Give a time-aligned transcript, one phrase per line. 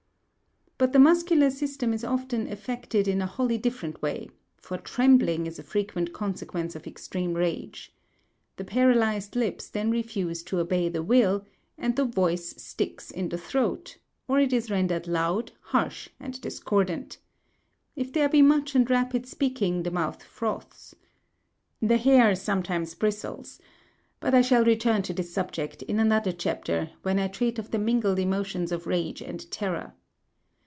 [0.83, 5.59] But the muscular system is often affected in a wholly different way; for trembling is
[5.59, 7.93] a frequent consequence of extreme rage.
[8.57, 11.45] The paralysed lips then refuse to obey the will,
[11.77, 17.19] "and the voice sticks in the throat;" or it is rendered loud, harsh, and discordant.
[17.95, 20.95] If there be much and rapid speaking, the mouth froths.
[21.79, 23.59] The hair sometimes bristles;
[24.19, 27.77] but I shall return to this subject in another chapter, when I treat of the
[27.77, 29.93] mingled emotions of rage and terror.